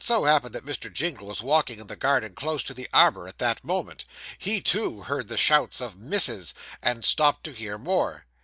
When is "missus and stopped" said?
5.99-7.43